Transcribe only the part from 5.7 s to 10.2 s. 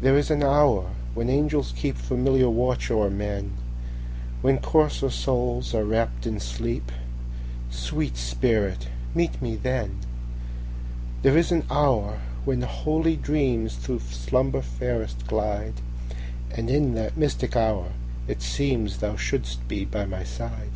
are wrapp'd in sleep—Sweet spirit, meet me then!